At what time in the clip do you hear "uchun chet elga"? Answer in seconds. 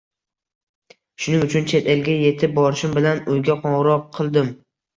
1.49-2.17